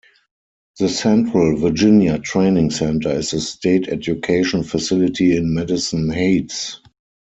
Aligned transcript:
The 0.79 0.89
Central 0.89 1.57
Virginia 1.57 2.17
Training 2.17 2.71
Center 2.71 3.09
is 3.11 3.33
a 3.33 3.39
state 3.39 3.87
education 3.87 4.63
facility 4.63 5.37
in 5.37 5.53
Madison 5.53 6.09
Heights. 6.09 6.81